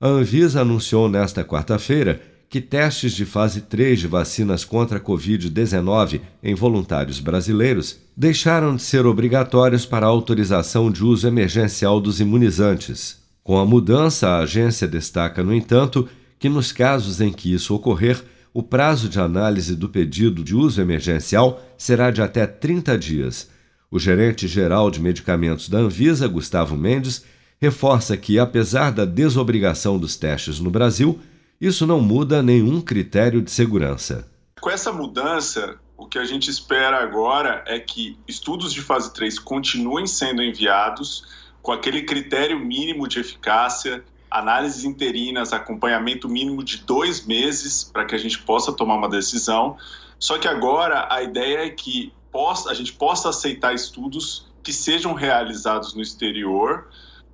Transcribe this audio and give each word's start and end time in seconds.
A 0.00 0.08
Anvisa 0.08 0.62
anunciou 0.62 1.08
nesta 1.08 1.44
quarta-feira 1.44 2.20
que 2.50 2.60
testes 2.60 3.12
de 3.12 3.24
fase 3.24 3.60
3 3.60 4.00
de 4.00 4.08
vacinas 4.08 4.64
contra 4.64 4.98
a 4.98 5.00
Covid-19 5.00 6.20
em 6.42 6.56
voluntários 6.56 7.20
brasileiros 7.20 8.00
deixaram 8.16 8.74
de 8.74 8.82
ser 8.82 9.06
obrigatórios 9.06 9.86
para 9.86 10.04
a 10.04 10.08
autorização 10.08 10.90
de 10.90 11.04
uso 11.04 11.28
emergencial 11.28 12.00
dos 12.00 12.20
imunizantes. 12.20 13.18
Com 13.44 13.58
a 13.58 13.64
mudança, 13.64 14.26
a 14.28 14.40
agência 14.40 14.88
destaca, 14.88 15.44
no 15.44 15.54
entanto, 15.54 16.08
que 16.36 16.48
nos 16.48 16.72
casos 16.72 17.20
em 17.20 17.32
que 17.32 17.52
isso 17.52 17.72
ocorrer, 17.74 18.20
o 18.58 18.62
prazo 18.64 19.08
de 19.08 19.20
análise 19.20 19.76
do 19.76 19.88
pedido 19.88 20.42
de 20.42 20.52
uso 20.52 20.80
emergencial 20.80 21.62
será 21.76 22.10
de 22.10 22.20
até 22.20 22.44
30 22.44 22.98
dias. 22.98 23.48
O 23.88 24.00
gerente-geral 24.00 24.90
de 24.90 25.00
medicamentos 25.00 25.68
da 25.68 25.78
Anvisa, 25.78 26.26
Gustavo 26.26 26.76
Mendes, 26.76 27.24
reforça 27.60 28.16
que, 28.16 28.36
apesar 28.36 28.90
da 28.90 29.04
desobrigação 29.04 29.96
dos 29.96 30.16
testes 30.16 30.58
no 30.58 30.72
Brasil, 30.72 31.20
isso 31.60 31.86
não 31.86 32.00
muda 32.00 32.42
nenhum 32.42 32.80
critério 32.80 33.40
de 33.40 33.52
segurança. 33.52 34.28
Com 34.60 34.70
essa 34.70 34.92
mudança, 34.92 35.76
o 35.96 36.08
que 36.08 36.18
a 36.18 36.24
gente 36.24 36.50
espera 36.50 37.00
agora 37.00 37.62
é 37.64 37.78
que 37.78 38.18
estudos 38.26 38.72
de 38.72 38.80
fase 38.80 39.14
3 39.14 39.38
continuem 39.38 40.08
sendo 40.08 40.42
enviados 40.42 41.24
com 41.62 41.70
aquele 41.70 42.02
critério 42.02 42.58
mínimo 42.58 43.06
de 43.06 43.20
eficácia 43.20 44.02
análises 44.30 44.84
interinas, 44.84 45.52
acompanhamento 45.52 46.28
mínimo 46.28 46.62
de 46.62 46.78
dois 46.78 47.26
meses 47.26 47.84
para 47.84 48.04
que 48.04 48.14
a 48.14 48.18
gente 48.18 48.38
possa 48.40 48.72
tomar 48.72 48.96
uma 48.96 49.08
decisão. 49.08 49.76
Só 50.18 50.38
que 50.38 50.48
agora 50.48 51.06
a 51.10 51.22
ideia 51.22 51.66
é 51.66 51.70
que 51.70 52.12
possa, 52.30 52.70
a 52.70 52.74
gente 52.74 52.92
possa 52.92 53.30
aceitar 53.30 53.74
estudos 53.74 54.46
que 54.62 54.72
sejam 54.72 55.14
realizados 55.14 55.94
no 55.94 56.02
exterior, 56.02 56.88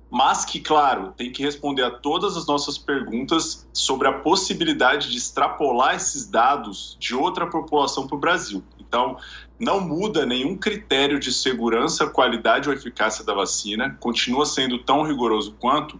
mas 0.09 0.45
que, 0.45 0.59
claro, 0.59 1.13
tem 1.17 1.31
que 1.31 1.43
responder 1.43 1.83
a 1.83 1.91
todas 1.91 2.37
as 2.37 2.45
nossas 2.45 2.77
perguntas 2.77 3.67
sobre 3.73 4.07
a 4.07 4.13
possibilidade 4.13 5.09
de 5.09 5.17
extrapolar 5.17 5.95
esses 5.95 6.25
dados 6.27 6.95
de 6.99 7.13
outra 7.13 7.47
população 7.47 8.07
para 8.07 8.15
o 8.15 8.19
Brasil. 8.19 8.63
Então, 8.79 9.17
não 9.59 9.81
muda 9.81 10.25
nenhum 10.25 10.55
critério 10.55 11.19
de 11.19 11.33
segurança, 11.33 12.07
qualidade 12.07 12.69
ou 12.69 12.75
eficácia 12.75 13.25
da 13.25 13.33
vacina, 13.33 13.97
continua 13.99 14.45
sendo 14.45 14.79
tão 14.79 15.03
rigoroso 15.03 15.55
quanto, 15.59 15.99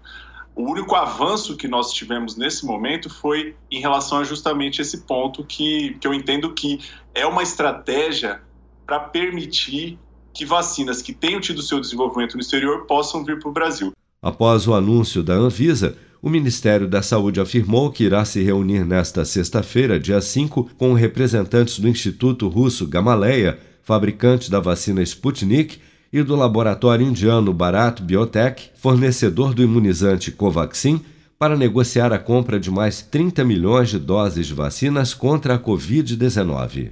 o 0.56 0.64
único 0.64 0.96
avanço 0.96 1.58
que 1.58 1.68
nós 1.68 1.92
tivemos 1.92 2.38
nesse 2.38 2.66
momento 2.66 3.10
foi 3.10 3.56
em 3.70 3.82
relação 3.82 4.20
a 4.20 4.24
justamente 4.24 4.82
esse 4.82 5.00
ponto 5.00 5.44
que, 5.44 5.98
que 6.00 6.08
eu 6.08 6.14
entendo 6.14 6.54
que 6.54 6.80
é 7.14 7.26
uma 7.28 7.44
estratégia 7.44 8.42
para 8.86 9.00
permitir 9.00 10.00
que 10.34 10.46
vacinas 10.46 11.02
que 11.02 11.14
tenham 11.14 11.42
tido 11.42 11.62
seu 11.62 11.80
desenvolvimento 11.80 12.36
no 12.36 12.42
exterior 12.42 12.86
possam 12.86 13.24
vir 13.24 13.40
para 13.40 13.50
o 13.50 13.54
Brasil. 13.54 13.92
Após 14.22 14.68
o 14.68 14.74
anúncio 14.74 15.22
da 15.22 15.34
Anvisa, 15.34 15.98
o 16.22 16.30
Ministério 16.30 16.88
da 16.88 17.02
Saúde 17.02 17.40
afirmou 17.40 17.92
que 17.92 18.04
irá 18.04 18.24
se 18.26 18.42
reunir 18.42 18.86
nesta 18.86 19.24
sexta-feira, 19.24 20.00
dia 20.00 20.22
5, 20.22 20.72
com 20.78 20.94
representantes 20.94 21.80
do 21.80 21.88
Instituto 21.88 22.48
Russo 22.48 22.88
Gamaleya, 22.88 23.60
fabricante 23.84 24.50
da 24.50 24.60
vacina 24.60 25.04
Sputnik, 25.04 25.80
e 26.16 26.24
do 26.24 26.34
laboratório 26.34 27.06
indiano 27.06 27.52
Bharat 27.52 28.02
Biotech, 28.02 28.70
fornecedor 28.76 29.54
do 29.54 29.62
imunizante 29.62 30.32
Covaxin, 30.32 31.02
para 31.38 31.58
negociar 31.58 32.14
a 32.14 32.18
compra 32.18 32.58
de 32.58 32.72
mais 32.72 33.02
30 33.02 33.44
milhões 33.44 33.90
de 33.90 34.00
doses 34.00 34.48
de 34.48 34.54
vacinas 34.54 35.14
contra 35.14 35.56
a 35.56 35.60
Covid-19. 35.60 36.92